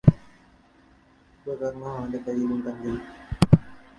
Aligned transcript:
ഉപകരണം 1.39 1.91
അവന്റെ 1.91 2.17
കയ്യിലുണ്ടെങ്കില് 2.17 2.99